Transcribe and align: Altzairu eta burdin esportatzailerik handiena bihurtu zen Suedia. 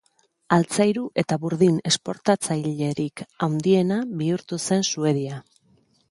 Altzairu 0.55 1.01
eta 1.23 1.35
burdin 1.41 1.75
esportatzailerik 1.89 3.23
handiena 3.47 3.99
bihurtu 4.23 4.59
zen 4.71 4.87
Suedia. 4.89 5.37